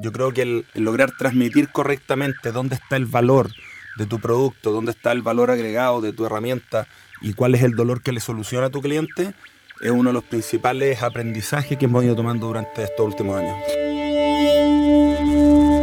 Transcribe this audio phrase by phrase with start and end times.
[0.00, 3.50] Yo creo que el, lograr transmitir correctamente dónde está el valor
[3.96, 6.86] de tu producto, dónde está el valor agregado de tu herramienta
[7.20, 9.34] y cuál es el dolor que le soluciona a tu cliente,
[9.80, 13.56] es uno de los principales aprendizajes que hemos ido tomando durante estos últimos años.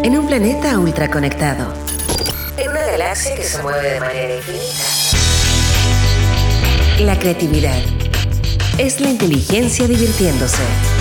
[0.03, 1.73] En un planeta ultraconectado,
[2.57, 4.83] en una galaxia que se mueve de manera infinita,
[6.99, 7.79] la creatividad
[8.77, 11.00] es la inteligencia divirtiéndose.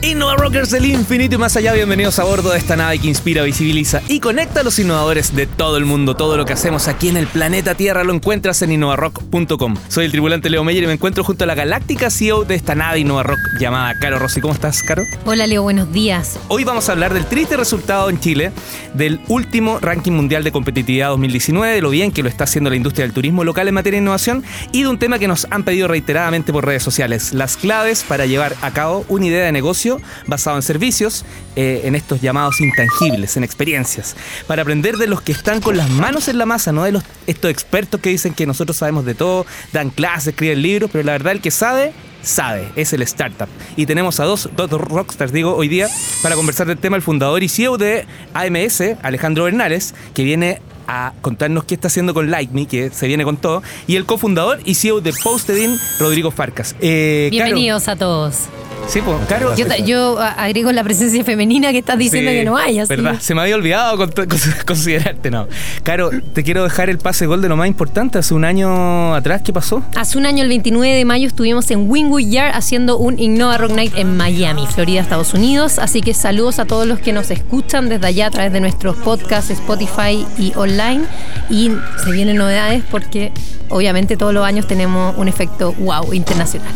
[0.00, 3.42] Innova Rockers del infinito y más allá, bienvenidos a bordo de esta nave que inspira,
[3.42, 6.14] visibiliza y conecta a los innovadores de todo el mundo.
[6.14, 9.74] Todo lo que hacemos aquí en el planeta Tierra lo encuentras en innovarock.com.
[9.88, 12.76] Soy el tripulante Leo Meyer y me encuentro junto a la galáctica CEO de esta
[12.76, 14.40] nave Innova Rock llamada Caro Rossi.
[14.40, 15.02] ¿Cómo estás, Caro?
[15.24, 16.38] Hola, Leo, buenos días.
[16.46, 18.52] Hoy vamos a hablar del triste resultado en Chile
[18.94, 22.76] del último ranking mundial de competitividad 2019, de lo bien que lo está haciendo la
[22.76, 25.64] industria del turismo local en materia de innovación y de un tema que nos han
[25.64, 29.87] pedido reiteradamente por redes sociales, las claves para llevar a cabo una idea de negocio
[30.26, 31.24] basado en servicios,
[31.56, 35.88] eh, en estos llamados intangibles, en experiencias, para aprender de los que están con las
[35.90, 39.14] manos en la masa, no de los, estos expertos que dicen que nosotros sabemos de
[39.14, 43.48] todo, dan clases, escriben libros, pero la verdad el que sabe sabe, es el startup.
[43.76, 45.88] Y tenemos a dos, dos rockstars, digo, hoy día,
[46.22, 51.12] para conversar del tema, el fundador y CEO de AMS, Alejandro Bernales, que viene a
[51.20, 54.60] contarnos qué está haciendo con Like Me, que se viene con todo, y el cofundador
[54.64, 56.74] y CEO de Postedin, Rodrigo Farcas.
[56.80, 58.48] Eh, Bienvenidos a todos.
[58.86, 59.54] Sí, pues, claro.
[59.84, 62.80] Yo, agrego la presencia femenina que estás diciendo que no hay.
[62.86, 63.98] Verdad, se me había olvidado
[64.66, 65.46] considerarte, no.
[65.82, 68.18] Caro, te quiero dejar el pase gol de lo más importante.
[68.18, 69.82] Hace un año atrás, ¿qué pasó?
[69.94, 73.72] Hace un año, el 29 de mayo, estuvimos en Wingwood Yard haciendo un Innova Rock
[73.72, 75.78] Night en Miami, Florida, Estados Unidos.
[75.78, 78.96] Así que saludos a todos los que nos escuchan desde allá a través de nuestros
[78.96, 81.04] podcasts, Spotify y online.
[81.50, 81.72] Y
[82.04, 83.32] se vienen novedades porque
[83.68, 86.72] obviamente todos los años tenemos un efecto wow internacional.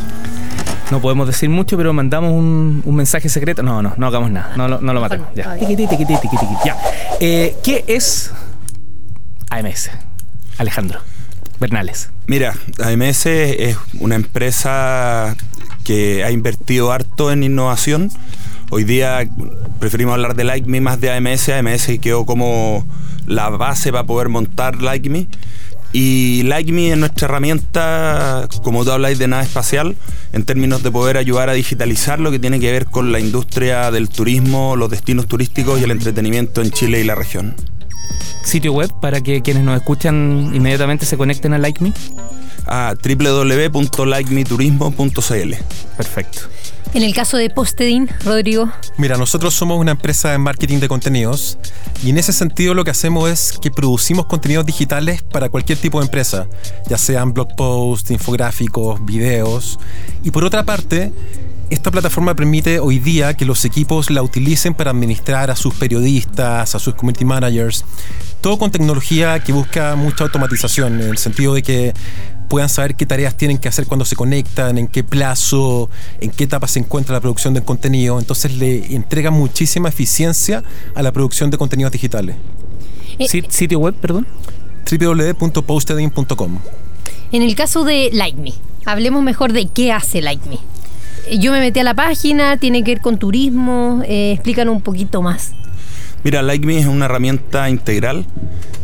[0.93, 3.63] No podemos decir mucho, pero mandamos un, mensaje secreto.
[3.63, 4.55] No, no, no hagamos nada.
[4.59, 5.27] No, no lo matemos.
[5.35, 5.57] Ya.
[7.19, 8.31] Eh, ¿Qué es
[9.49, 9.89] AMS?
[10.59, 11.01] Alejandro
[11.59, 12.11] Bernales.
[12.27, 15.35] Mira, AMS es una empresa
[15.83, 18.11] que ha invertido harto en innovación.
[18.69, 19.27] Hoy día
[19.81, 21.49] preferimos hablar de Like Me más de AMS.
[21.49, 22.87] AMS quedó como
[23.27, 24.83] la base para poder montar
[25.93, 25.95] Like Me.
[25.95, 29.97] Y LikeMe es nuestra herramienta, como tú habláis de nada espacial,
[30.33, 33.91] en términos de poder ayudar a digitalizar lo que tiene que ver con la industria
[33.91, 37.55] del turismo, los destinos turísticos y el entretenimiento en Chile y la región.
[38.45, 41.93] Sitio web para que quienes nos escuchan inmediatamente se conecten a LikeMe.
[42.67, 45.55] A www.likemeturismo.cl.
[45.97, 46.41] Perfecto.
[46.95, 48.71] En el caso de Postedin, Rodrigo.
[48.99, 51.57] Mira, nosotros somos una empresa de marketing de contenidos
[52.05, 56.01] y en ese sentido lo que hacemos es que producimos contenidos digitales para cualquier tipo
[56.01, 56.47] de empresa,
[56.89, 59.79] ya sean blog posts, infográficos, videos.
[60.23, 61.13] Y por otra parte,
[61.71, 66.75] esta plataforma permite hoy día que los equipos la utilicen para administrar a sus periodistas,
[66.75, 67.87] a sus community managers,
[68.43, 71.95] todo con tecnología que busca mucha automatización, en el sentido de que
[72.53, 75.89] puedan saber qué tareas tienen que hacer cuando se conectan, en qué plazo,
[76.21, 78.19] en qué etapa se encuentra la producción del contenido.
[78.19, 80.63] Entonces le entrega muchísima eficiencia
[80.95, 82.37] a la producción de contenidos digitales.
[83.19, 84.27] Eh, ¿Sitio web, perdón?
[84.85, 86.59] www.postedin.com.
[87.33, 88.53] En el caso de Like Me,
[88.85, 90.59] hablemos mejor de qué hace Like Me.
[91.39, 95.23] Yo me metí a la página, tiene que ver con turismo, eh, explícanos un poquito
[95.23, 95.53] más.
[96.25, 98.27] Mira, LikeMe es una herramienta integral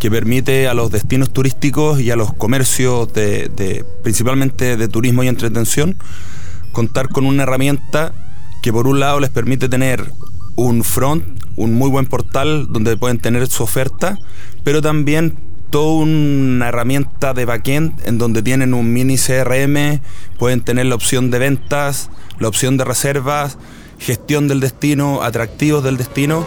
[0.00, 5.28] que permite a los destinos turísticos y a los comercios de, principalmente de turismo y
[5.28, 5.96] entretención
[6.72, 8.12] contar con una herramienta
[8.60, 10.12] que por un lado les permite tener
[10.56, 14.18] un front, un muy buen portal donde pueden tener su oferta,
[14.64, 15.38] pero también
[15.70, 20.00] toda una herramienta de backend en donde tienen un mini CRM,
[20.38, 22.10] pueden tener la opción de ventas,
[22.40, 23.58] la opción de reservas,
[24.00, 26.44] gestión del destino, atractivos del destino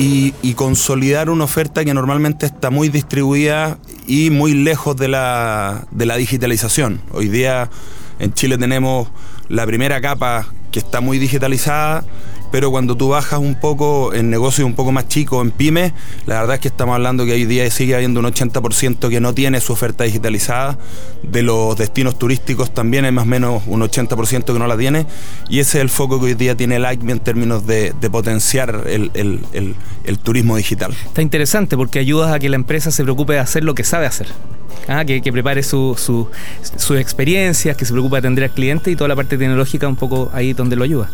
[0.00, 6.06] y, consolidar una oferta que normalmente está muy distribuida y muy lejos de la, de
[6.06, 7.00] la digitalización.
[7.10, 7.68] Hoy día
[8.20, 9.08] en Chile tenemos
[9.48, 12.04] la primera capa que está muy digitalizada,
[12.50, 15.92] pero cuando tú bajas un poco en negocios un poco más chicos, en pymes,
[16.26, 19.34] la verdad es que estamos hablando que hoy día sigue habiendo un 80% que no
[19.34, 20.78] tiene su oferta digitalizada,
[21.22, 25.06] de los destinos turísticos también hay más o menos un 80% que no la tiene,
[25.48, 29.10] y ese es el foco que hoy día tiene Like en términos de, potenciar el,
[29.12, 30.94] el turismo digital.
[31.04, 34.06] Está interesante porque ayudas a que la empresa se preocupe de hacer lo que sabe
[34.06, 34.28] hacer.
[34.86, 36.28] Ah, que, prepare sus su,
[36.96, 40.30] experiencias, que se preocupe de atender al cliente y toda la parte tecnológica un poco
[40.32, 41.10] ahí donde lo ayuda.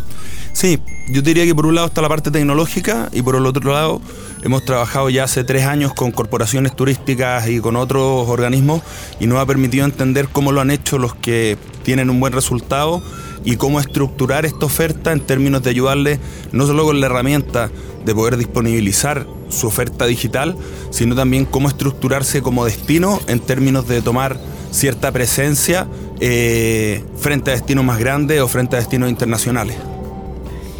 [0.53, 0.79] Sí,
[1.09, 4.01] yo diría que por un lado está la parte tecnológica y por el otro lado
[4.45, 8.83] hemos trabajado ya hace tres años con corporaciones turísticas y con otros organismos
[9.19, 13.03] y nos ha permitido entender cómo lo han hecho los que tienen un buen resultado
[13.44, 16.19] y cómo estructurar esta oferta en términos de ayudarle
[16.52, 17.70] no solo con la herramienta
[18.05, 20.56] de poder disponibilizar su oferta digital,
[20.91, 24.38] sino también cómo estructurarse como destino en términos de tomar
[24.70, 25.87] cierta presencia
[26.20, 29.76] eh, frente a destinos más grandes o frente a destinos internacionales.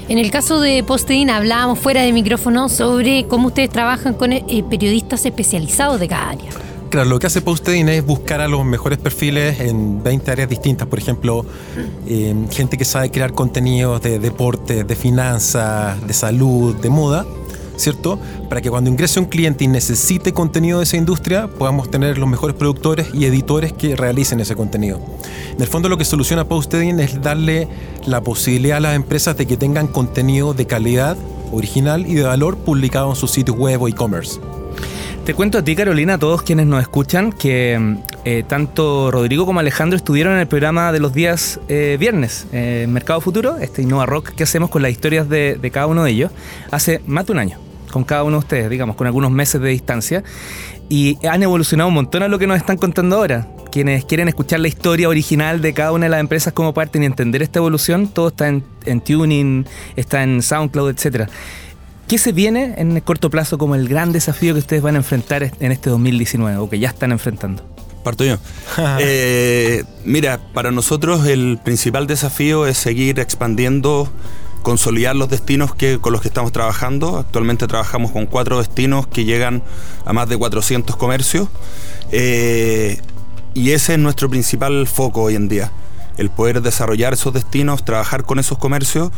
[0.09, 4.65] En el caso de Postedin hablábamos fuera de micrófono sobre cómo ustedes trabajan con eh,
[4.69, 6.64] periodistas especializados de cada área.
[6.95, 10.87] Claro, lo que hace Postedin es buscar a los mejores perfiles en 20 áreas distintas.
[10.87, 11.45] Por ejemplo,
[12.07, 17.27] eh, gente que sabe crear contenidos de deporte, de finanzas, de salud, de moda
[17.75, 18.21] ¿cierto?
[18.49, 22.29] Para que cuando ingrese un cliente y necesite contenido de esa industria, podamos tener los
[22.29, 25.01] mejores productores y editores que realicen ese contenido.
[25.53, 27.67] En el fondo lo que soluciona Postedin es darle
[28.07, 31.17] la posibilidad a las empresas de que tengan contenido de calidad,
[31.51, 34.39] original y de valor publicado en su sitio web o e-commerce.
[35.25, 39.59] Te cuento a ti, Carolina, a todos quienes nos escuchan, que eh, tanto Rodrigo como
[39.59, 44.05] Alejandro estuvieron en el programa de los días eh, viernes, eh, Mercado Futuro, este Innova
[44.05, 46.31] Rock que hacemos con las historias de, cada uno de ellos,
[46.71, 47.59] hace más de un año
[47.91, 50.25] con cada uno de ustedes, digamos, con algunos meses de distancia.
[50.91, 53.47] Y han evolucionado un montón a lo que nos están contando ahora.
[53.73, 57.05] Quienes quieren escuchar la historia original de cada una de las empresas como parte y
[57.05, 59.65] entender esta evolución, todo está en, Tuning,
[59.97, 61.31] está en SoundCloud, etc.
[62.09, 64.99] ¿Qué se viene en el corto plazo como el gran desafío que ustedes van a
[64.99, 67.63] enfrentar en este 2019 o que ya están enfrentando?
[68.03, 68.37] Parto yo.
[69.01, 74.11] Eh, mira, para nosotros el principal desafío es seguir expandiendo
[74.63, 77.19] consolidar los destinos que, con los que estamos trabajando.
[77.19, 79.63] Actualmente trabajamos con cuatro destinos que llegan
[80.05, 81.49] a más de 400 comercios.
[82.13, 83.01] Eh,
[83.55, 85.71] y ese es nuestro principal foco hoy en día,
[86.19, 89.11] el poder desarrollar esos destinos, trabajar con esos comercios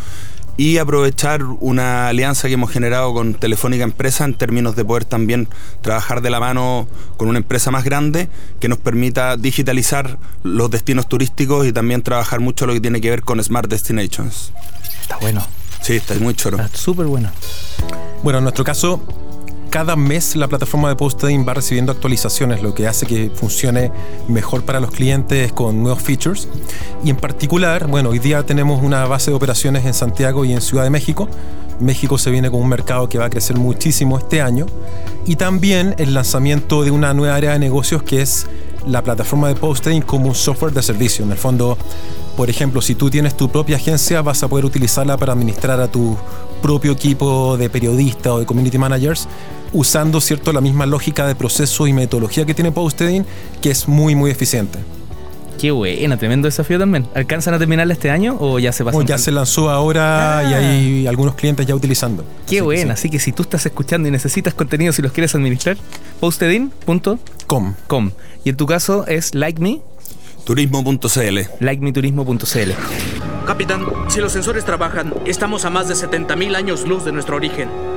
[0.56, 5.48] y aprovechar una alianza que hemos generado con Telefónica Empresa en términos de poder también
[5.82, 8.28] trabajar de la mano con una empresa más grande
[8.60, 13.10] que nos permita digitalizar los destinos turísticos y también trabajar mucho lo que tiene que
[13.10, 14.52] ver con Smart Destinations.
[15.00, 15.46] Está bueno.
[15.82, 16.60] Sí, está muy choro.
[16.60, 17.30] Está súper bueno.
[18.22, 19.02] Bueno, en nuestro caso,
[19.76, 23.92] cada mes la plataforma de Postading va recibiendo actualizaciones, lo que hace que funcione
[24.26, 26.48] mejor para los clientes con nuevos features.
[27.04, 30.62] Y en particular, bueno, hoy día tenemos una base de operaciones en Santiago y en
[30.62, 31.28] Ciudad de México.
[31.78, 34.64] México se viene con un mercado que va a crecer muchísimo este año.
[35.26, 38.46] Y también el lanzamiento de una nueva área de negocios que es
[38.86, 41.22] la plataforma de Postading como un software de servicio.
[41.22, 41.76] En el fondo,
[42.34, 45.88] por ejemplo, si tú tienes tu propia agencia, vas a poder utilizarla para administrar a
[45.88, 46.16] tu
[46.62, 49.28] propio equipo de periodistas o de community managers,
[49.72, 53.24] usando cierto la misma lógica de proceso y metodología que tiene Postedin,
[53.60, 54.78] que es muy muy eficiente.
[55.58, 57.06] Qué buena, tremendo desafío también.
[57.14, 59.00] ¿Alcanzan a terminarla este año o ya se pasó?
[59.02, 61.08] ya se lanzó ahora y hay ah.
[61.08, 62.24] algunos clientes ya utilizando.
[62.46, 65.76] Qué buena, así que si tú estás escuchando y necesitas contenido y los quieres administrar,
[66.20, 67.74] postedin.com.
[67.86, 68.10] Com.
[68.44, 69.80] Y en tu caso es like me
[70.44, 71.38] Turismo.cl.
[71.58, 72.70] LikeMeTurismo.cl.
[73.46, 77.95] Capitán, si los sensores trabajan, estamos a más de 70.000 años luz de nuestro origen.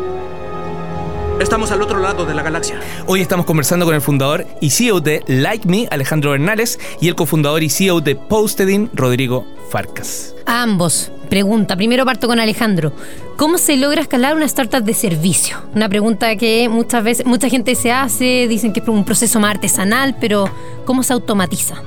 [1.40, 2.82] Estamos al otro lado de la galaxia.
[3.08, 7.16] Hoy estamos conversando con el fundador y CEO de Like Me, Alejandro Bernales, y el
[7.16, 10.36] cofundador y CEO de Postedin, Rodrigo Farcas.
[10.46, 11.14] A ambos.
[11.30, 12.92] Pregunta, primero parto con Alejandro.
[13.38, 15.56] ¿Cómo se logra escalar una startup de servicio?
[15.74, 19.52] Una pregunta que muchas veces mucha gente se hace, dicen que es un proceso más
[19.52, 20.50] artesanal, pero
[20.84, 21.82] ¿cómo se automatiza?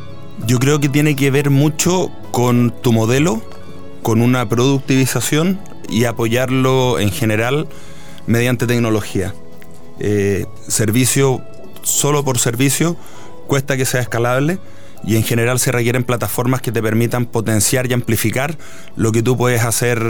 [0.46, 3.42] Yo creo que tiene que ver mucho con tu modelo,
[4.02, 7.68] con una productivización y apoyarlo en general
[8.26, 9.34] mediante tecnología.
[10.00, 11.42] Eh, servicio
[11.82, 12.96] solo por servicio
[13.46, 14.58] cuesta que sea escalable
[15.04, 18.56] y en general se requieren plataformas que te permitan potenciar y amplificar
[18.96, 20.02] lo que tú puedes hacer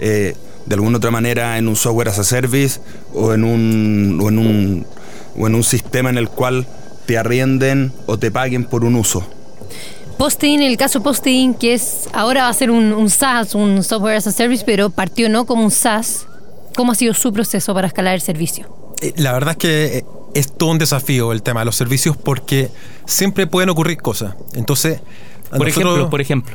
[0.00, 0.34] eh,
[0.66, 2.80] de alguna otra manera en un software as a service
[3.12, 4.86] o en un, o en un,
[5.36, 6.66] o en un sistema en el cual
[7.06, 9.26] te arrienden o te paguen por un uso.
[10.18, 14.26] Posting, el caso Posting, que es ahora va a ser un, SaaS, un Software as
[14.26, 16.26] a Service, pero partió no como un SaaS.
[16.74, 18.75] ¿Cómo ha sido su proceso para escalar el servicio?
[19.00, 22.16] Eh, la verdad es que eh, es todo un desafío el tema de los servicios
[22.16, 22.70] porque
[23.04, 24.34] siempre pueden ocurrir cosas.
[24.54, 25.00] Entonces,
[25.50, 26.54] por ejemplo, por ejemplo,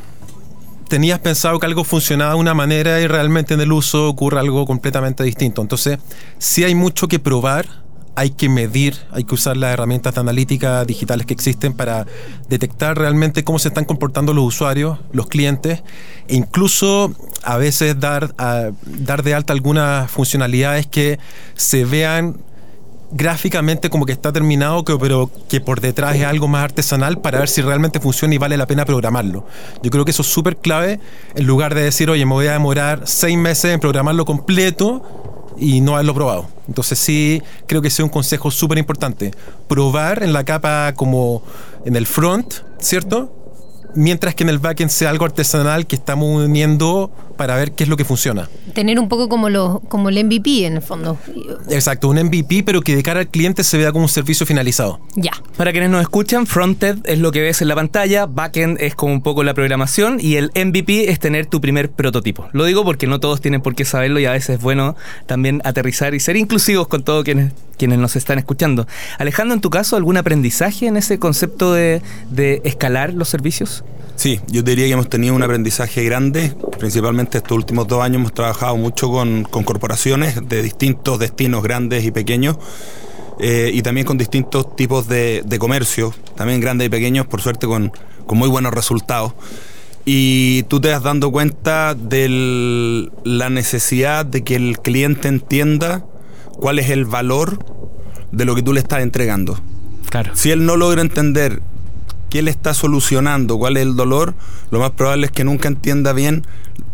[0.87, 4.65] tenías pensado que algo funcionaba de una manera y realmente en el uso ocurre algo
[4.65, 5.61] completamente distinto.
[5.61, 5.99] Entonces,
[6.37, 7.80] sí hay mucho que probar
[8.21, 12.05] hay que medir, hay que usar las herramientas de analítica digitales que existen para
[12.49, 15.81] detectar realmente cómo se están comportando los usuarios, los clientes,
[16.27, 18.35] e incluso a veces dar,
[18.85, 21.17] dar de alta algunas funcionalidades que
[21.55, 22.37] se vean
[23.11, 27.49] gráficamente como que está terminado, pero que por detrás es algo más artesanal para ver
[27.49, 29.47] si realmente funciona y vale la pena programarlo.
[29.81, 30.99] Yo creo que eso es súper clave
[31.33, 35.01] en lugar de decir, oye, me voy a demorar seis meses en programarlo completo
[35.57, 36.60] y no haberlo probado.
[36.71, 39.31] Entonces sí, creo que es un consejo súper importante.
[39.67, 41.43] Probar en la capa como
[41.83, 43.35] en el front, ¿cierto?
[43.93, 47.89] Mientras que en el backend sea algo artesanal que estamos uniendo para ver qué es
[47.89, 48.49] lo que funciona.
[48.73, 51.17] Tener un poco como, lo, como el MVP en el fondo.
[51.69, 54.99] Exacto, un MVP, pero que de cara al cliente se vea como un servicio finalizado.
[55.15, 55.31] Ya.
[55.57, 59.13] Para quienes nos escuchan, frontend es lo que ves en la pantalla, backend es como
[59.13, 62.47] un poco la programación y el MVP es tener tu primer prototipo.
[62.53, 64.95] Lo digo porque no todos tienen por qué saberlo y a veces es bueno
[65.25, 68.87] también aterrizar y ser inclusivos con todos quienes, quienes nos están escuchando.
[69.17, 73.83] Alejandro, en tu caso, ¿algún aprendizaje en ese concepto de, de escalar los servicios?
[74.21, 78.33] Sí, yo diría que hemos tenido un aprendizaje grande, principalmente estos últimos dos años hemos
[78.35, 82.57] trabajado mucho con, con corporaciones de distintos destinos grandes y pequeños
[83.39, 87.65] eh, y también con distintos tipos de, de comercio, también grandes y pequeños, por suerte
[87.65, 87.91] con,
[88.27, 89.33] con muy buenos resultados.
[90.05, 96.05] Y tú te das dando cuenta de la necesidad de que el cliente entienda
[96.51, 97.57] cuál es el valor
[98.31, 99.59] de lo que tú le estás entregando.
[100.11, 100.35] Claro.
[100.35, 101.63] Si él no logra entender
[102.31, 104.33] qué le está solucionando, cuál es el dolor,
[104.71, 106.43] lo más probable es que nunca entienda bien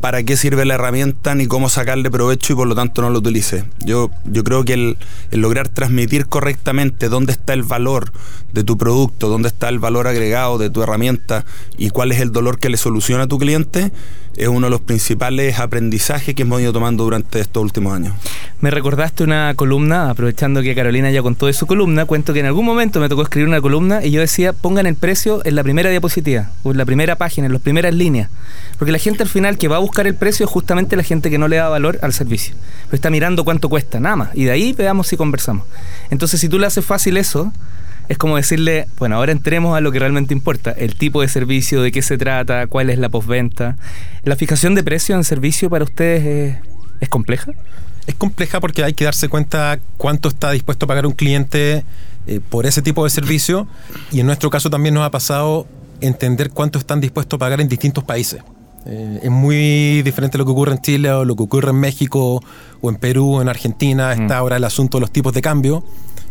[0.01, 3.19] para qué sirve la herramienta ni cómo sacarle provecho y por lo tanto no lo
[3.19, 3.65] utilice.
[3.85, 4.97] Yo, yo creo que el,
[5.29, 8.11] el lograr transmitir correctamente dónde está el valor
[8.51, 11.45] de tu producto, dónde está el valor agregado de tu herramienta
[11.77, 13.91] y cuál es el dolor que le soluciona a tu cliente,
[14.37, 18.13] es uno de los principales aprendizajes que hemos ido tomando durante estos últimos años.
[18.61, 22.45] Me recordaste una columna, aprovechando que Carolina ya contó de su columna, cuento que en
[22.45, 25.63] algún momento me tocó escribir una columna y yo decía, pongan el precio en la
[25.63, 28.29] primera diapositiva, o en la primera página, en las primeras líneas.
[28.77, 31.31] Porque la gente al final que va a buscar el precio es justamente la gente
[31.31, 32.55] que no le da valor al servicio.
[32.85, 34.29] Pero está mirando cuánto cuesta, nada más.
[34.35, 35.65] Y de ahí veamos si conversamos.
[36.11, 37.51] Entonces, si tú le haces fácil eso,
[38.09, 41.81] es como decirle, bueno, ahora entremos a lo que realmente importa, el tipo de servicio,
[41.81, 43.77] de qué se trata, cuál es la postventa.
[44.23, 46.57] ¿La fijación de precio en servicio para ustedes es,
[47.01, 47.51] es compleja?
[48.05, 51.83] Es compleja porque hay que darse cuenta cuánto está dispuesto a pagar un cliente
[52.27, 53.67] eh, por ese tipo de servicio
[54.11, 55.67] y en nuestro caso también nos ha pasado
[55.99, 58.41] entender cuánto están dispuestos a pagar en distintos países.
[58.85, 62.41] Eh, es muy diferente lo que ocurre en Chile o lo que ocurre en México
[62.79, 64.13] o en Perú o en Argentina.
[64.13, 65.83] Está ahora el asunto de los tipos de cambio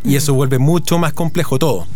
[0.07, 1.87] y eso vuelve mucho más complejo todo.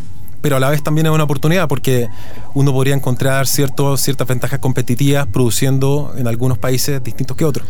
[0.43, 2.09] Pero a la vez también es una oportunidad porque
[2.55, 7.67] uno podría encontrar ciertos, ciertas ventajas competitivas produciendo en algunos países distintos que otros.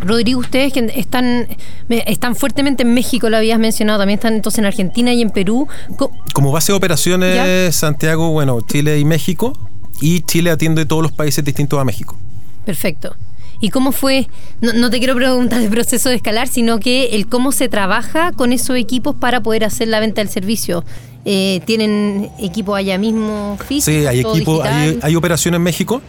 [0.00, 1.48] Rodrigo, ustedes que están,
[1.88, 5.66] están fuertemente en México, lo habías mencionado, también están entonces en Argentina y en Perú.
[5.96, 7.72] Co- Como base de operaciones, ¿Ya?
[7.72, 9.52] Santiago, bueno, Chile y México.
[10.00, 12.16] Y Chile atiende todos los países distintos a México.
[12.64, 13.16] Perfecto.
[13.60, 14.28] ¿Y cómo fue?
[14.60, 18.32] No, no te quiero preguntar el proceso de escalar, sino que el cómo se trabaja
[18.32, 20.84] con esos equipos para poder hacer la venta del servicio.
[21.24, 23.98] Eh, ¿Tienen equipo allá mismo físico?
[23.98, 26.00] Sí, hay equipo, hay, hay operación en México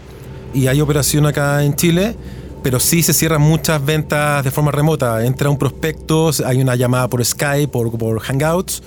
[0.53, 2.15] y hay operación acá en Chile,
[2.61, 5.25] pero sí se cierran muchas ventas de forma remota.
[5.25, 8.83] Entra un prospecto, hay una llamada por Skype, por, por Hangouts,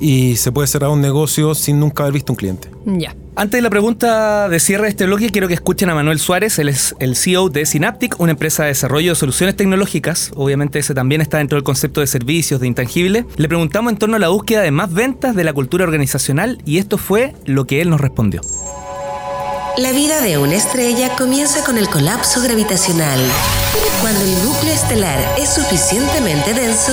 [0.00, 2.68] y se puede cerrar un negocio sin nunca haber visto un cliente.
[2.84, 3.14] Ya.
[3.34, 6.58] Antes de la pregunta de cierre de este bloque, quiero que escuchen a Manuel Suárez,
[6.58, 10.32] él es el CEO de Synaptic, una empresa de desarrollo de soluciones tecnológicas.
[10.36, 13.24] Obviamente ese también está dentro del concepto de servicios, de intangible.
[13.36, 16.78] Le preguntamos en torno a la búsqueda de más ventas de la cultura organizacional y
[16.78, 18.42] esto fue lo que él nos respondió.
[19.78, 23.18] La vida de una estrella comienza con el colapso gravitacional.
[24.02, 26.92] Cuando el núcleo estelar es suficientemente denso,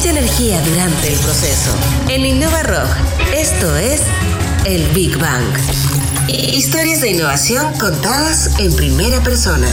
[0.00, 1.72] mucha energía durante el proceso.
[2.08, 2.88] En Innova Rock,
[3.36, 4.00] esto es
[4.64, 5.44] el Big Bang.
[6.26, 9.68] Historias de innovación contadas en primera persona.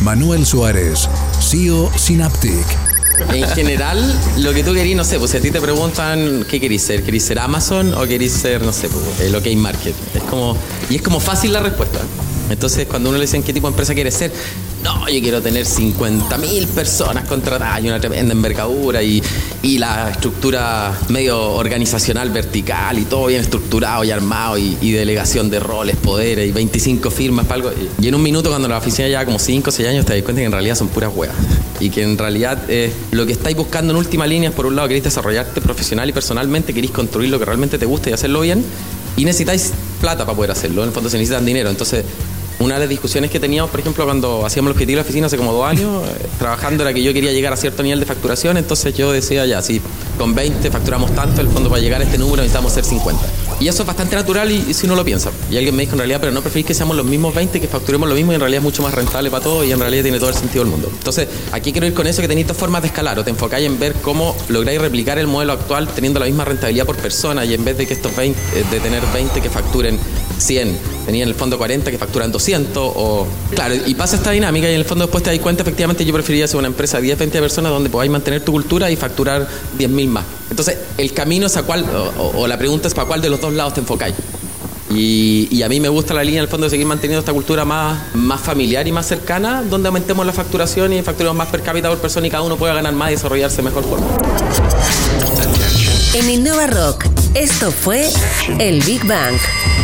[0.00, 1.08] Manuel Suárez,
[1.40, 2.66] CEO Synaptic.
[3.32, 6.60] En general, lo que tú querís, no sé, pues si a ti te preguntan qué
[6.60, 9.94] querís ser, ¿querís ser Amazon o querís ser, no sé, pues, el OK Market?
[10.16, 10.56] Es como,
[10.90, 12.00] y es como fácil la respuesta.
[12.50, 14.32] Entonces, cuando uno le dicen qué tipo de empresa quieres ser,
[14.84, 19.22] no, yo quiero tener 50.000 personas contratadas y una tremenda envergadura y,
[19.62, 25.58] y la estructura medio organizacional vertical y todo bien estructurado y armado y, delegación de
[25.58, 27.72] roles, poderes y 25 firmas para algo.
[27.98, 30.22] Y en un minuto, cuando la oficina lleva como 5 o 6 años, te das
[30.22, 31.36] cuenta que en realidad son puras huevas.
[31.80, 34.76] Y que en realidad eh, lo que estáis buscando en última línea es, por un
[34.76, 38.42] lado, queréis desarrollarte profesional y personalmente, queréis construir lo que realmente te gusta y hacerlo
[38.42, 38.62] bien.
[39.16, 40.82] Y necesitáis plata para poder hacerlo.
[40.82, 41.70] En el fondo se necesitan dinero.
[41.70, 42.04] Entonces,
[42.58, 45.26] una de las discusiones que teníamos, por ejemplo, cuando hacíamos los objetivos de la oficina
[45.26, 48.06] hace como dos años, eh, trabajando, era que yo quería llegar a cierto nivel de
[48.06, 48.56] facturación.
[48.56, 49.80] Entonces yo decía, ya, si
[50.18, 53.22] con 20 facturamos tanto, el fondo para llegar a este número necesitamos ser 50.
[53.60, 55.30] Y eso es bastante natural y, y si uno lo piensa.
[55.50, 57.68] Y alguien me dijo en realidad, pero no preferís que seamos los mismos 20, que
[57.68, 60.02] facturemos lo mismo y en realidad es mucho más rentable para todos y en realidad
[60.02, 60.88] tiene todo el sentido del mundo.
[60.92, 63.18] Entonces, aquí quiero ir con eso que tenéis dos formas de escalar.
[63.18, 66.86] O te enfocáis en ver cómo lográis replicar el modelo actual teniendo la misma rentabilidad
[66.86, 69.98] por persona y en vez de que estos 20, eh, de tener 20 que facturen
[70.38, 73.26] 100, tenía en el fondo 40 que facturan 200 o...
[73.54, 76.12] Claro, y pasa esta dinámica y en el fondo después te das cuenta, efectivamente yo
[76.12, 79.48] preferiría ser una empresa de 10, 20 personas donde podáis mantener tu cultura y facturar
[79.78, 80.24] 10.000 más.
[80.50, 81.84] Entonces, el camino es a cuál,
[82.18, 84.14] o, la pregunta es para cuál de los dos lados te enfocáis.
[84.90, 87.64] Y, a mí me gusta la línea, en el fondo, de seguir manteniendo esta cultura
[87.64, 91.88] más, más familiar y más cercana, donde aumentemos la facturación y facturemos más per cápita
[91.88, 94.06] por persona y cada uno pueda ganar más y desarrollarse de mejor forma.
[96.14, 98.08] En Innova Rock, esto fue
[98.60, 99.34] el Big Bang.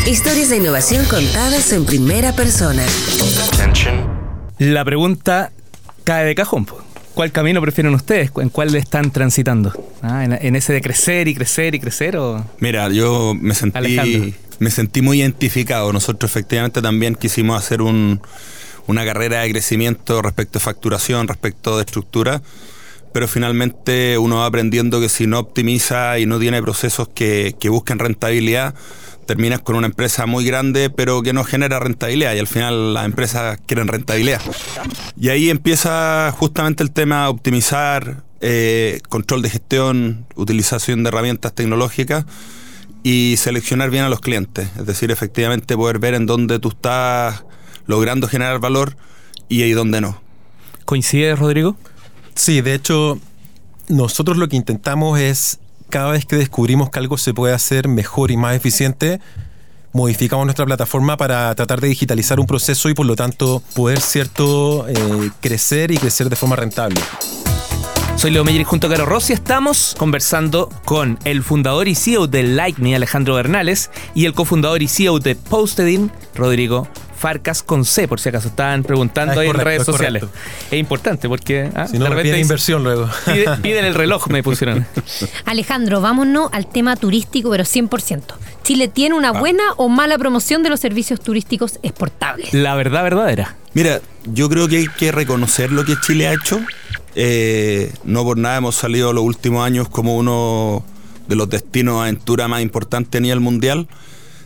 [0.07, 2.85] Historias de innovación contadas en primera persona.
[4.59, 5.53] La pregunta
[6.05, 6.67] cae de cajón.
[7.15, 8.31] ¿Cuál camino prefieren ustedes?
[8.37, 9.73] ¿En cuál están transitando?
[10.03, 12.45] Ah, ¿en, en ese de crecer y crecer y crecer o...?
[12.61, 14.31] Mira, yo me sentí, Alejandro.
[14.59, 15.93] me sentí muy identificado.
[15.93, 18.21] Nosotros efectivamente también quisimos hacer un-
[18.87, 22.43] una carrera de crecimiento respecto a facturación, respecto de estructura,
[23.13, 27.69] pero finalmente uno va aprendiendo que si no optimiza y no tiene procesos que, que
[27.69, 28.75] busquen rentabilidad,
[29.31, 33.05] terminas con una empresa muy grande pero que no genera rentabilidad y al final las
[33.05, 34.41] empresas quieren rentabilidad.
[35.17, 41.55] Y ahí empieza justamente el tema de optimizar, eh, control de gestión, utilización de herramientas
[41.55, 42.25] tecnológicas
[43.05, 44.69] y seleccionar bien a los clientes.
[44.77, 47.45] Es decir, efectivamente poder ver en dónde tú estás
[47.87, 48.97] logrando generar valor
[49.49, 50.21] y ahí dónde no.
[50.87, 51.77] ¿Coincide, Rodrigo?
[52.35, 53.21] Sí, de hecho,
[53.87, 55.61] nosotros lo que intentamos es,
[55.91, 59.21] cada vez que descubrimos que algo se puede hacer mejor y más eficiente,
[59.93, 64.89] modificamos nuestra plataforma para tratar de digitalizar un proceso y por lo tanto poder, cierto,
[64.89, 67.01] eh, crecer y crecer de forma rentable.
[68.17, 72.43] Soy Leo Meyer junto a Caro Rossi estamos conversando con el fundador y CEO de
[72.43, 76.87] Like Me, Alejandro Bernales, y el cofundador y CEO de Postedin, Rodrigo
[77.21, 79.87] Farcas con C, por si acaso estaban preguntando Ah, es ahí correcto, en redes es
[79.87, 80.25] sociales.
[80.71, 83.11] Es importante porque ah, Si no, de me repente piden dice- inversión luego.
[83.27, 84.87] pide- piden el reloj, me pusieron.
[85.45, 88.23] Alejandro, vámonos al tema turístico, pero 100%.
[88.65, 92.55] ¿Chile tiene una buena o mala promoción de los servicios turísticos exportables?
[92.55, 93.57] La verdad verdadera.
[93.75, 96.59] Mira, yo creo que hay que reconocer lo que Chile ha hecho.
[97.17, 100.85] Eh, no por nada hemos salido los últimos años como uno
[101.29, 103.89] de los destinos de aventura más importantes a nivel mundial.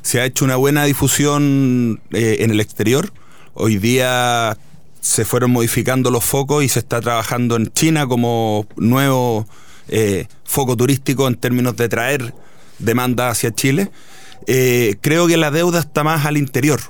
[0.05, 3.11] Se ha hecho una buena difusión eh, en el exterior.
[3.55, 4.59] Hoy día
[5.01, 9.47] se fueron modificando los focos y se está trabajando en China como nuevo
[9.89, 12.35] eh, foco turístico en términos de traer
[12.79, 13.91] demanda hacia Chile.
[14.47, 16.81] Eh, creo que la deuda está más al interior.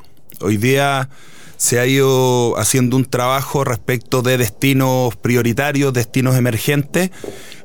[0.40, 1.08] Hoy día
[1.56, 7.12] se ha ido haciendo un trabajo respecto de destinos prioritarios, destinos emergentes,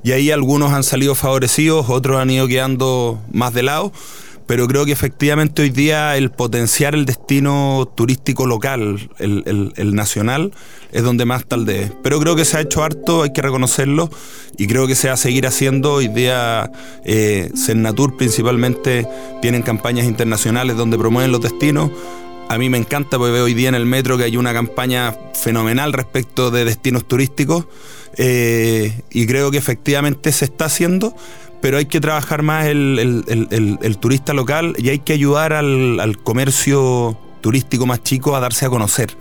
[0.04, 3.92] y ahí algunos han salido favorecidos, otros han ido quedando más de lado,
[4.50, 10.54] pero creo que efectivamente hoy día el potenciar el destino turístico local, el, nacional,
[10.92, 11.92] es donde más tal de.
[12.02, 14.10] Pero creo que se ha hecho harto, hay que reconocerlo,
[14.58, 15.94] y creo que se va a seguir haciendo.
[15.94, 16.72] Hoy día
[17.06, 19.08] eh, Cernatur principalmente
[19.40, 21.92] tienen campañas internacionales donde promueven los destinos.
[22.50, 25.16] A mí me encanta porque veo hoy día en el metro que hay una campaña
[25.36, 27.68] fenomenal respecto de destinos turísticos
[28.18, 31.16] eh, y creo que efectivamente se está haciendo,
[31.62, 36.00] pero hay que trabajar más el, el- el- turista local y hay que ayudar al,
[36.00, 39.16] al comercio turístico más chico a darse a conocer.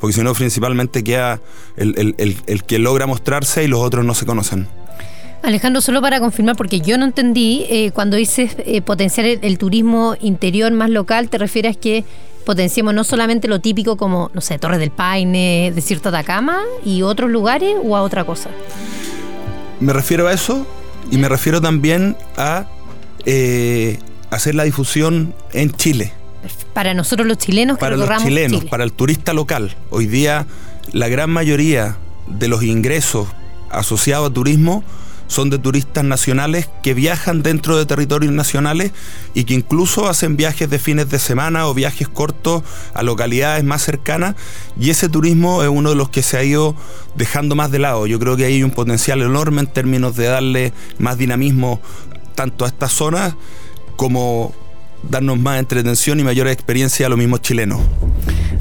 [0.00, 1.40] Porque si no, principalmente queda
[1.76, 4.66] el, el- el- el que logra mostrarse y los otros no se conocen.
[5.42, 9.58] Alejandro, solo para confirmar, porque yo no entendí, eh, cuando dices eh, potenciar el, el
[9.58, 12.04] turismo interior más local, ¿te refieres que
[12.46, 17.02] potenciemos no solamente lo típico como, no sé, Torres del Paine, Desierto de Atacama y
[17.02, 18.50] otros lugares o a otra cosa?
[19.80, 20.66] Me refiero a eso
[21.10, 22.66] y me refiero también a
[23.24, 23.98] eh,
[24.30, 26.12] hacer la difusión en Chile.
[26.72, 28.70] Para nosotros los chilenos que para los chilenos, Chile.
[28.70, 29.76] para el turista local.
[29.90, 30.46] Hoy día
[30.92, 33.28] la gran mayoría de los ingresos
[33.70, 34.84] asociados a turismo
[35.26, 38.92] son de turistas nacionales que viajan dentro de territorios nacionales
[39.34, 43.82] y que incluso hacen viajes de fines de semana o viajes cortos a localidades más
[43.82, 44.34] cercanas
[44.78, 46.76] y ese turismo es uno de los que se ha ido
[47.14, 48.06] dejando más de lado.
[48.06, 51.80] Yo creo que hay un potencial enorme en términos de darle más dinamismo
[52.34, 53.34] tanto a estas zonas
[53.96, 54.54] como
[55.10, 57.80] darnos más entretención y mayor experiencia a los mismos chilenos.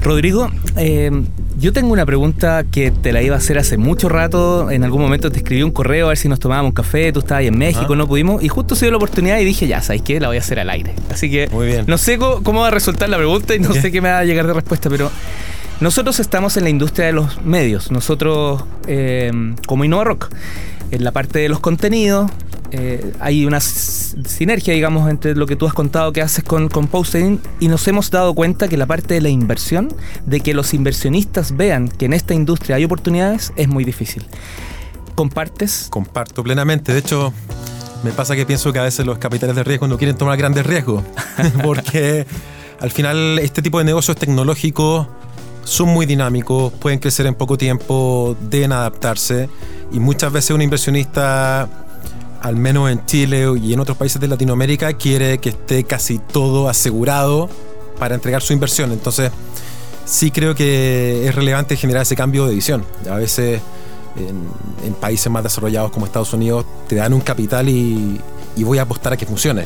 [0.02, 1.12] Rodrigo, eh,
[1.58, 4.70] yo tengo una pregunta que te la iba a hacer hace mucho rato.
[4.70, 7.12] En algún momento te escribí un correo a ver si nos tomábamos un café.
[7.14, 8.44] Tú estabas ahí en México, no pudimos.
[8.44, 10.20] Y justo se dio la oportunidad y dije, ya, ¿sabes qué?
[10.20, 10.94] La voy a hacer al aire.
[11.10, 11.86] Así que Muy bien.
[11.88, 14.26] no sé cómo, va a resultar la pregunta y no sé qué me va a
[14.26, 15.10] llegar de respuesta, pero
[15.80, 17.92] nosotros estamos en la industria de los medios.
[17.92, 19.32] Nosotros, eh,
[19.66, 20.30] como Innova Rock,
[20.94, 22.30] en la parte de los contenidos,
[22.72, 27.40] eh, hay una sinergia, digamos, entre lo que tú has contado que haces con, Posting
[27.60, 29.90] y nos hemos dado cuenta que la parte de la inversión,
[30.28, 34.24] de que los inversionistas vean que en esta industria hay oportunidades, es muy difícil.
[35.16, 35.88] ¿Compartes?
[35.90, 36.94] Comparto plenamente.
[36.94, 37.34] De hecho,
[38.04, 40.64] me pasa que pienso que a veces los capitales de riesgo no quieren tomar grandes
[40.66, 41.04] riesgos,
[41.64, 42.28] porque
[42.80, 45.08] al final este tipo de negocios tecnológicos
[45.64, 49.50] son muy dinámicos, pueden crecer en poco tiempo, deben adaptarse
[49.92, 51.70] y muchas veces un inversionista
[52.42, 56.68] al menos en Chile y en otros países de Latinoamérica, quiere que esté casi todo
[56.68, 57.50] asegurado
[57.98, 58.92] para entregar su inversión.
[58.92, 59.32] Entonces,
[60.04, 62.84] sí creo que es relevante generar ese cambio de visión.
[63.10, 63.62] A veces
[64.18, 68.20] en, países más desarrollados como Estados Unidos te dan un capital y,
[68.58, 69.66] voy a apostar a que funcione.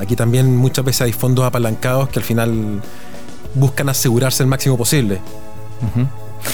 [0.00, 2.80] Aquí también muchas veces hay fondos apalancados que al final
[3.54, 5.20] buscan asegurarse el máximo posible.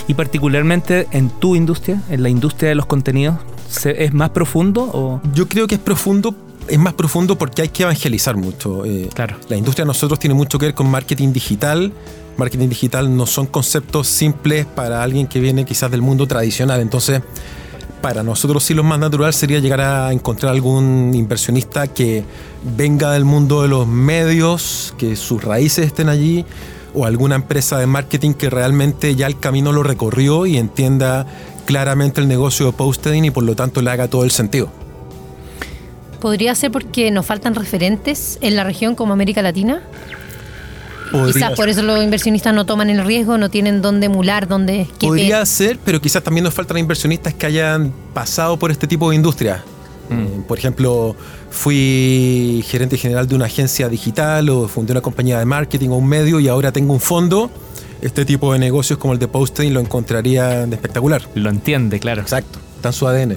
[0.09, 3.37] Y particularmente en tu industria, en la industria de los contenidos,
[3.85, 4.83] ¿Es más profundo?
[4.93, 5.21] O?
[5.35, 6.35] Yo creo que es profundo
[6.69, 8.85] es más profundo porque hay que evangelizar mucho.
[8.85, 9.37] Eh, claro.
[9.49, 11.93] La industria de nosotros tiene mucho que ver con marketing digital.
[12.37, 16.81] Marketing digital no son conceptos simples para alguien que viene quizás del mundo tradicional.
[16.81, 17.23] Entonces,
[18.03, 22.25] para nosotros sí lo más natural sería llegar a encontrar algún inversionista que
[22.77, 26.45] venga del mundo de los medios, que sus raíces estén allí,
[26.97, 31.27] o alguna empresa de marketing que realmente ya el camino lo recorrió y entienda
[31.67, 34.71] claramente el negocio de posting y por lo tanto le haga todo el sentido.
[36.21, 39.83] ¿Podría ser porque nos faltan referentes en la región como América Latina?
[41.33, 44.89] quizás por eso los inversionistas no toman el riesgo, no tienen dónde emular, dónde...
[44.99, 49.17] Podría ser, pero quizás también nos faltan inversionistas que hayan pasado por este tipo de
[49.17, 49.63] industria.
[50.09, 50.43] Mm.
[50.43, 51.17] Por ejemplo,
[51.51, 56.07] fui gerente general de una agencia digital o fundé una compañía de marketing o un
[56.09, 57.51] medio y ahora tengo un fondo
[58.03, 61.23] este tipo de negocios como el de posting lo encontraría espectacular.
[61.35, 62.23] Lo entiende, claro.
[62.23, 63.37] Exacto, está en su ADN.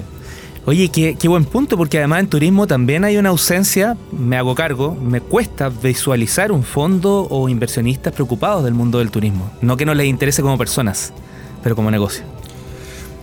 [0.66, 4.94] Oye, qué, buen punto, porque además en turismo también hay una ausencia, me hago cargo,
[4.94, 9.50] me cuesta visualizar un fondo o inversionistas preocupados del mundo del turismo.
[9.62, 11.14] No que no les interese como personas,
[11.62, 12.24] pero como negocio.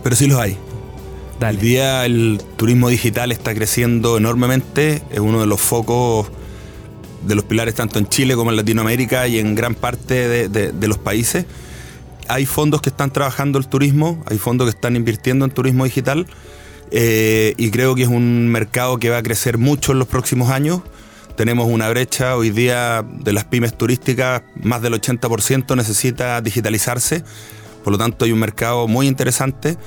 [0.02, 0.58] Pero sí los hay.
[1.40, 6.26] Hoy día el turismo digital está creciendo enormemente, es uno de los focos
[7.26, 10.98] de los pilares tanto en Chile como en Latinoamérica y en gran parte de, los
[10.98, 11.46] países.
[12.26, 16.26] Hay fondos que están trabajando el turismo, hay fondos que están invirtiendo en turismo digital
[16.90, 20.50] eh, y creo que es un mercado que va a crecer mucho en los próximos
[20.50, 20.80] años.
[21.36, 27.22] Tenemos una brecha hoy día de las pymes turísticas, más del 80% necesita digitalizarse,
[27.84, 29.78] por lo tanto hay un mercado muy interesante.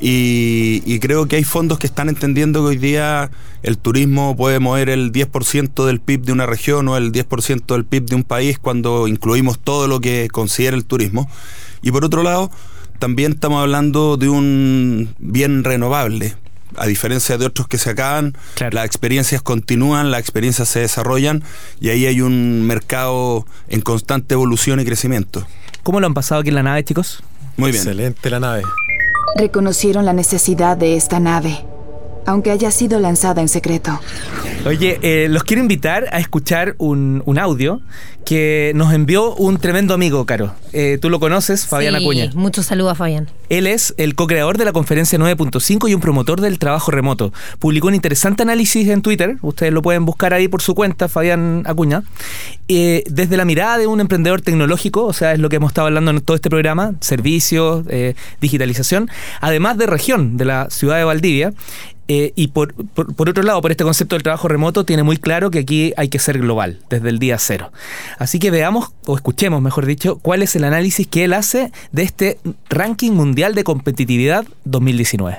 [0.00, 3.30] Y, creo que hay fondos que están entendiendo que hoy día
[3.62, 7.84] el turismo puede mover el 10% del PIB de una región o el 10% del
[7.84, 11.28] PIB de un país cuando incluimos todo lo que considera el turismo.
[11.82, 12.50] Y por otro lado,
[12.98, 16.34] también estamos hablando de un bien renovable.
[16.76, 18.36] A diferencia de otros que se acaban,
[18.70, 21.42] las experiencias continúan, las experiencias se desarrollan
[21.80, 25.44] y ahí hay un mercado en constante evolución y crecimiento.
[25.82, 27.24] ¿Cómo lo han pasado aquí en la nave, chicos?
[27.56, 27.82] Muy bien.
[27.82, 28.62] Excelente la nave.
[29.36, 31.64] Reconocieron la necesidad de esta nave,
[32.26, 34.00] aunque haya sido lanzada en secreto.
[34.66, 37.80] Oye, eh, los quiero invitar a escuchar un, audio
[38.30, 40.54] que nos envió un tremendo amigo, Caro.
[40.72, 42.30] Eh, Tú lo conoces, Fabián sí, Acuña.
[42.34, 43.28] Muchos saludos a Fabián.
[43.48, 47.32] Él es el co-creador de la conferencia 9.5 y un promotor del trabajo remoto.
[47.58, 51.64] Publicó un interesante análisis en Twitter, ustedes lo pueden buscar ahí por su cuenta, Fabián
[51.66, 52.04] Acuña,
[52.68, 55.88] eh, desde la mirada de un emprendedor tecnológico, o sea, es lo que hemos estado
[55.88, 57.84] hablando en todo este programa, servicios,
[58.40, 61.52] digitalización, además de región, de la ciudad de Valdivia.
[62.12, 65.52] Eh, y por, por, otro lado, por este concepto del trabajo remoto, tiene muy claro
[65.52, 67.70] que aquí hay que ser global, desde el día cero.
[68.20, 72.02] Así que veamos, o escuchemos, mejor dicho, cuál es el análisis que él hace de
[72.02, 75.38] este ranking mundial de competitividad 2019.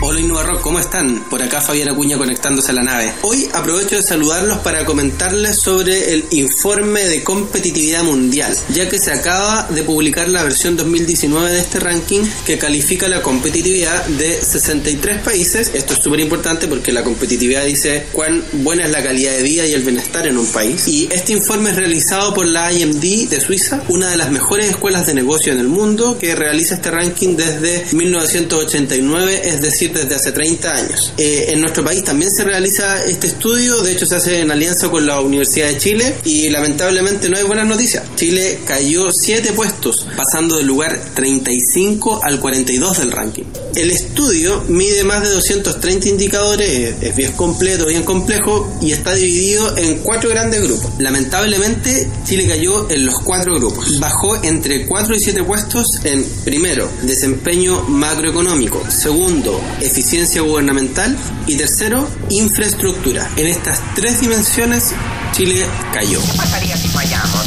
[0.00, 1.24] Hola Innova ¿cómo están?
[1.28, 3.12] Por acá Fabián Acuña conectándose a la nave.
[3.22, 9.10] Hoy aprovecho de saludarlos para comentarles sobre el informe de competitividad mundial, ya que se
[9.10, 15.20] acaba de publicar la versión 2019 de este ranking que califica la competitividad de 63
[15.20, 15.72] países.
[15.74, 19.66] Esto es súper importante porque la competitividad dice cuán buena es la calidad de vida
[19.66, 20.86] y el bienestar en un país.
[20.86, 25.08] Y este informe es realizado por la IMD de Suiza, una de las mejores escuelas
[25.08, 30.32] de negocio en el mundo que realiza este ranking desde 1989, es decir, desde hace
[30.32, 31.12] 30 años.
[31.18, 34.88] Eh, en nuestro país también se realiza este estudio, de hecho se hace en alianza
[34.90, 38.04] con la Universidad de Chile y lamentablemente no hay buenas noticias.
[38.16, 43.44] Chile cayó 7 puestos, pasando del lugar 35 al 42 del ranking.
[43.74, 49.76] El estudio mide más de 230 indicadores, es bien completo, bien complejo y está dividido
[49.76, 50.90] en cuatro grandes grupos.
[50.98, 53.98] Lamentablemente Chile cayó en los cuatro grupos.
[54.00, 62.08] Bajó entre 4 y 7 puestos en primero, desempeño macroeconómico, segundo, eficiencia gubernamental y tercero,
[62.30, 63.28] infraestructura.
[63.36, 64.92] En estas tres dimensiones
[65.32, 66.20] Chile cayó.
[66.20, 67.37] ¿Qué pasaría si fallamos?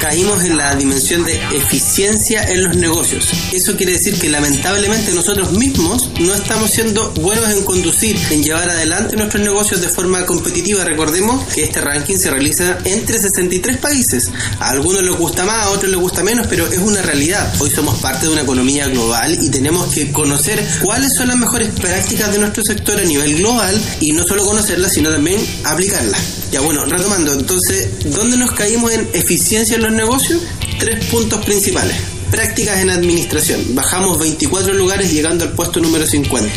[0.00, 3.28] Caímos en la dimensión de eficiencia en los negocios.
[3.52, 8.68] Eso quiere decir que lamentablemente nosotros mismos no estamos siendo buenos en conducir, en llevar
[8.68, 10.84] adelante nuestros negocios de forma competitiva.
[10.84, 14.30] Recordemos que este ranking se realiza entre 63 países.
[14.60, 17.52] A algunos les gusta más, a otros les gusta menos, pero es una realidad.
[17.60, 21.68] Hoy somos parte de una economía global y tenemos que conocer cuáles son las mejores
[21.70, 26.43] prácticas de nuestro sector a nivel global y no solo conocerlas, sino también aplicarlas.
[26.54, 30.40] Ya bueno, retomando, entonces, ¿dónde nos caímos en eficiencia en los negocios?
[30.78, 31.96] Tres puntos principales.
[32.30, 33.74] Prácticas en administración.
[33.74, 36.52] Bajamos 24 lugares llegando al puesto número 50.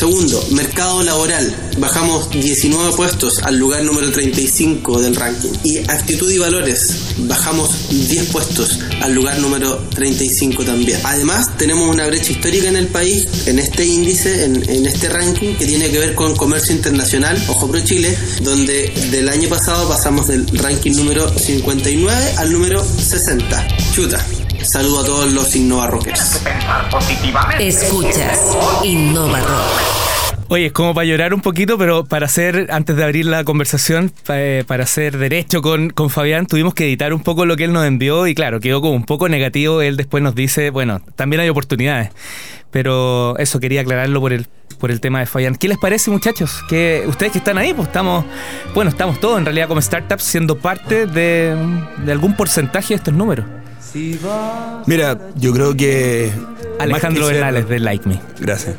[0.00, 1.54] Segundo, mercado laboral.
[1.76, 5.50] Bajamos 19 puestos al lugar número 35 del ranking.
[5.62, 6.94] Y actitud y valores.
[7.18, 10.98] Bajamos 10 puestos al lugar número 35 también.
[11.04, 15.54] Además, tenemos una brecha histórica en el país, en este índice, en, en este ranking,
[15.56, 20.28] que tiene que ver con comercio internacional, ojo pro Chile, donde del año pasado pasamos
[20.28, 23.68] del ranking número 59 al número 60.
[23.92, 24.26] Chuta.
[24.70, 26.44] Saludo a todos los Innova Rockers.
[27.58, 30.46] Escuchas Innova Rock.
[30.46, 34.12] Oye, es como para llorar un poquito, pero para hacer, antes de abrir la conversación,
[34.28, 37.72] eh, para hacer derecho con, con Fabián, tuvimos que editar un poco lo que él
[37.72, 39.82] nos envió y claro, quedó como un poco negativo.
[39.82, 42.10] Él después nos dice, bueno, también hay oportunidades.
[42.70, 44.46] Pero eso quería aclararlo por el,
[44.78, 45.56] por el tema de Fabián.
[45.56, 46.60] ¿Qué les parece, muchachos?
[46.68, 48.24] Que ustedes que están ahí, pues estamos,
[48.72, 51.56] bueno, estamos todos en realidad como startups siendo parte de,
[52.04, 53.46] de algún porcentaje de estos números.
[54.86, 56.30] Mira, yo creo que.
[56.78, 58.20] Alejandro Bernales de Like Me.
[58.40, 58.76] Gracias.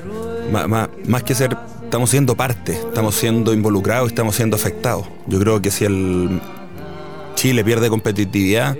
[0.52, 5.06] Má- má- más que ser, estamos siendo parte, estamos siendo involucrados, estamos siendo afectados.
[5.28, 6.41] Yo creo que si el
[7.36, 8.76] Chile pierde competitividad,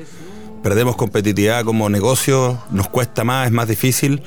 [0.64, 4.22] perdemos competitividad como negocio, nos cuesta más, es más difícil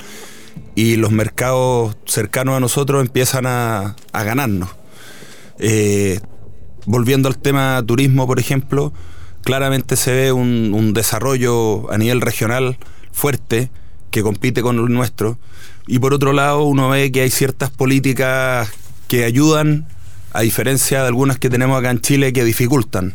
[0.75, 4.71] y los mercados cercanos a nosotros empiezan a, a ganarnos.
[5.59, 6.21] Eh,
[6.87, 8.93] volviendo al tema turismo, por ejemplo,
[9.45, 12.79] claramente se ve un, desarrollo a nivel regional
[13.13, 13.71] fuerte
[14.11, 15.39] que compite con el nuestro.
[15.87, 18.71] Y por otro lado, uno ve que hay ciertas políticas
[19.07, 19.87] que ayudan,
[20.33, 23.15] a diferencia de algunas que tenemos acá en Chile, que dificultan.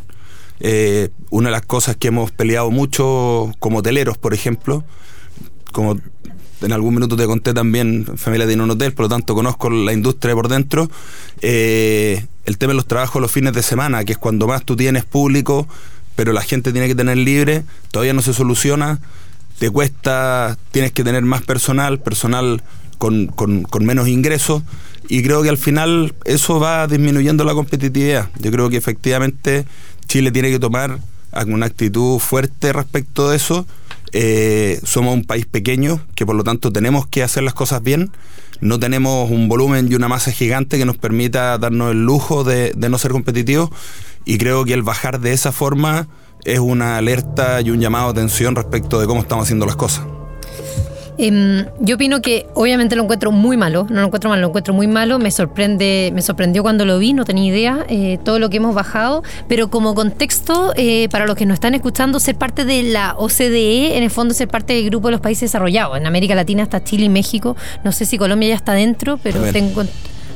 [0.62, 4.84] Eh, una de las cosas que hemos peleado mucho como hoteleros, por ejemplo,
[5.72, 5.98] como
[6.62, 9.94] en algún minuto te conté también, familia tiene un hotel, por lo tanto conozco la
[9.94, 10.90] industria por dentro.
[11.42, 14.76] Eh, el tema de los trabajos los fines de semana, que es cuando más tú
[14.76, 15.68] tienes público,
[16.20, 19.00] pero la gente tiene que tener libre, todavía no se soluciona,
[19.58, 22.62] te cuesta, tienes que tener más personal, personal
[22.98, 24.62] con, con- menos ingresos,
[25.08, 28.28] y creo que al final eso va disminuyendo la competitividad.
[28.38, 29.64] Yo creo que efectivamente
[30.10, 31.00] Chile tiene que tomar
[31.48, 33.66] una actitud fuerte respecto de eso.
[34.12, 38.12] Eh, somos un país pequeño, que por lo tanto tenemos que hacer las cosas bien.
[38.60, 42.74] No tenemos un volumen y una masa gigante que nos permita darnos el lujo de,
[42.76, 43.70] de no ser competitivos.
[44.30, 46.08] Y creo que el bajar de esa forma
[46.46, 50.06] es una alerta y un llamado de atención respecto de cómo estamos haciendo las cosas.
[51.18, 54.76] Em, yo opino que obviamente lo encuentro muy malo, no lo encuentro malo, lo encuentro
[54.76, 58.52] muy malo, me sorprende, me sorprendió cuando lo vi, no tenía idea eh, todo lo
[58.52, 62.66] que hemos bajado, pero como contexto, eh, para los que nos están escuchando, ser parte
[62.66, 66.06] de la OCDE, en el fondo ser parte del grupo de los países desarrollados, en
[66.06, 69.52] América Latina está Chile y México, no sé si Colombia ya está dentro, pero A
[69.52, 69.82] tengo,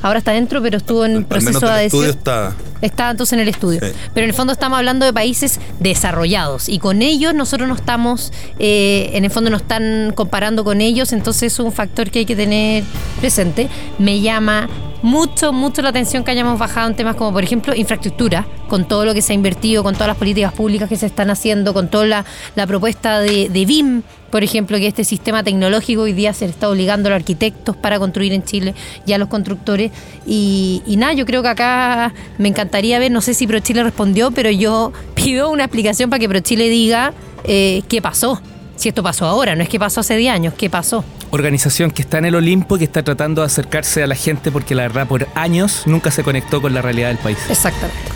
[0.04, 3.40] ahora está dentro, pero estuvo en Al menos proceso de estudio está Está entonces en
[3.40, 3.80] el estudio.
[3.82, 3.94] Sí.
[4.14, 8.34] Pero en el fondo estamos hablando de países desarrollados y con ellos nosotros no estamos,
[8.60, 12.26] eh, en el fondo nos están comparando con ellos, entonces es un factor que hay
[12.26, 12.84] que tener
[13.22, 13.70] presente.
[14.00, 14.68] Me llama
[15.02, 19.06] mucho, mucho la atención que hayamos bajado en temas como, por ejemplo, infraestructura, con todo
[19.06, 21.88] lo que se ha invertido, con todas las políticas públicas que se están haciendo, con
[21.88, 26.34] toda la, la propuesta de, de BIM, por ejemplo, que este sistema tecnológico hoy día
[26.34, 28.74] se le está obligando a los arquitectos para construir en Chile
[29.06, 29.92] y a los constructores.
[30.26, 34.32] Y, y nada, yo creo que acá me encantaría ver, no sé si ProChile respondió,
[34.32, 38.42] pero yo pido una explicación para que ProChile diga eh, qué pasó.
[38.76, 41.06] Si esto pasó ahora, no es que pasó hace 10 años, ¿qué pasó?
[41.30, 44.50] Organización que está en el Olimpo y que está tratando de acercarse a la gente
[44.52, 47.38] porque la verdad por años nunca se conectó con la realidad del país.
[47.52, 48.13] Exactamente.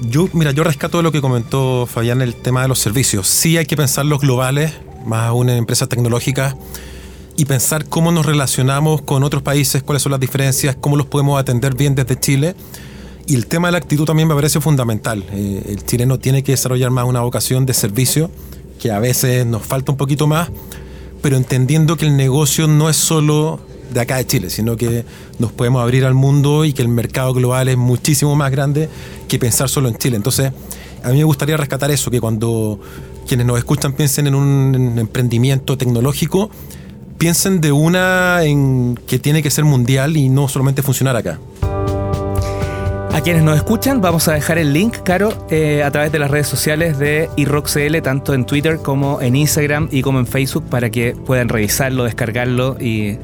[0.00, 3.28] Yo, mira, yo rescato lo que comentó Fabián el tema de los servicios.
[3.28, 4.72] Sí hay que pensar los globales,
[5.06, 6.56] más aún en empresas tecnológicas,
[7.36, 11.40] y pensar cómo nos relacionamos con otros países, cuáles son las diferencias, cómo los podemos
[11.40, 12.54] atender bien desde Chile.
[13.26, 15.24] Y el tema de la actitud también me parece fundamental.
[15.32, 18.30] Eh, el chileno tiene que desarrollar más una vocación de servicio,
[18.80, 20.50] que a veces nos falta un poquito más,
[21.22, 23.60] pero entendiendo que el negocio no es solo
[23.92, 25.04] de acá de Chile, sino que
[25.38, 28.88] nos podemos abrir al mundo y que el mercado global es muchísimo más grande
[29.28, 30.16] que pensar solo en Chile.
[30.16, 30.52] Entonces,
[31.02, 32.80] a mí me gustaría rescatar eso, que cuando
[33.26, 36.50] quienes nos escuchan piensen en un emprendimiento tecnológico,
[37.18, 41.38] piensen de una en que tiene que ser mundial y no solamente funcionar acá.
[43.14, 46.32] A quienes nos escuchan, vamos a dejar el link, Caro, eh, a través de las
[46.32, 50.90] redes sociales de iRockCL, tanto en Twitter como en Instagram y como en Facebook, para
[50.90, 53.18] que puedan revisarlo, descargarlo y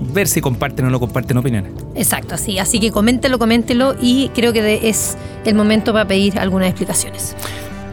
[0.00, 1.72] ver si comparten o no comparten opiniones.
[1.94, 2.58] Exacto, así.
[2.58, 7.34] Así que coméntelo, coméntelo y creo que de- es el momento para pedir algunas explicaciones.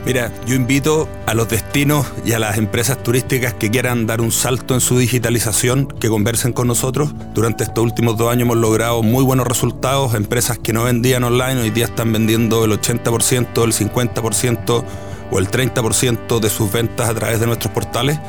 [0.05, 4.33] Mira, yo invito a los destinos y a las empresas turísticas que quieran dar un
[4.33, 7.13] salto en su digitalización, que conversen con nosotros.
[7.33, 10.13] Durante estos últimos dos años hemos logrado muy buenos resultados.
[10.13, 14.83] Empresas que no vendían online hoy día están vendiendo el 80%, el 50%
[15.31, 18.19] o el 30% de sus ventas a través de nuestros portales.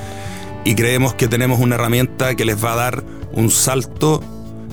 [0.64, 3.02] Y creemos que tenemos una herramienta que les va a dar
[3.35, 4.23] un salto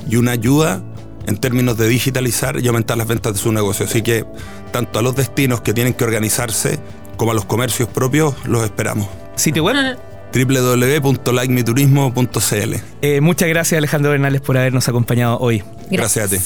[0.09, 0.81] y una ayuda
[1.27, 3.85] en términos de digitalizar y aumentar las ventas de su negocio.
[3.85, 4.25] Así que
[4.71, 6.79] tanto a los destinos que tienen que organizarse
[7.17, 9.07] como a los comercios propios los esperamos.
[9.35, 10.10] ¿Sitio web?
[10.33, 15.63] www.likemiturismo.cl Eh, muchas gracias Alejandro Bernales por habernos acompañado hoy.
[15.89, 16.41] Gracias a ti.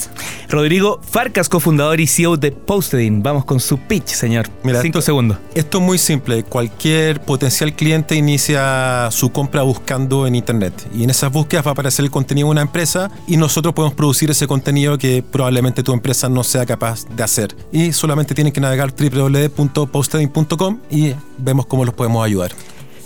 [0.50, 3.22] Rodrigo Farcas, cofundador y CEO de Postedin.
[3.22, 4.48] Vamos con su pitch, señor.
[4.64, 5.38] Mira, Cinco esto- segundos.
[5.54, 6.44] Esto es muy simple.
[6.44, 10.74] Cualquier potencial cliente inicia su compra buscando en Internet.
[10.96, 13.94] Y en esas búsquedas va a aparecer el contenido de una empresa y nosotros podemos
[13.96, 17.56] producir ese contenido que probablemente tu empresa no sea capaz de hacer.
[17.72, 22.52] Y solamente tienen que navegar www.posteding.com y vemos cómo los podemos ayudar.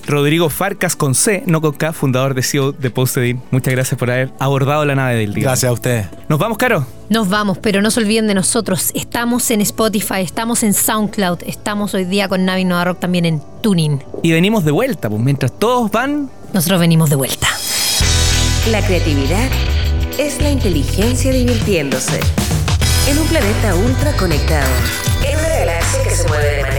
[0.09, 3.43] Rodrigo Farcas con C, no con K, fundador de CEO de Postedin.
[3.51, 5.43] Muchas gracias por haber abordado la nave del día.
[5.43, 6.07] Gracias a ustedes.
[6.27, 6.87] Nos vamos, Caro.
[7.09, 8.89] Nos vamos, pero no se olviden de nosotros.
[8.95, 13.41] Estamos en Spotify, estamos en SoundCloud, estamos hoy día con Navi Nova Rock también en
[13.61, 13.99] Tuning.
[14.23, 17.47] Y venimos de vuelta, pues mientras todos van, Nosotros venimos de vuelta.
[18.71, 19.47] La creatividad
[20.17, 22.19] es la inteligencia divirtiéndose.
[23.07, 24.69] En un planeta ultra conectado,
[25.23, 26.78] en una galaxia que se mueve de manera